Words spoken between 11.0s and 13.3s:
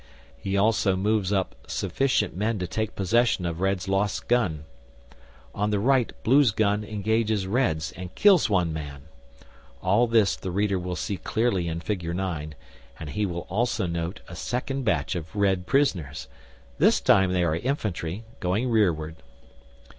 clearly in figure 9, and he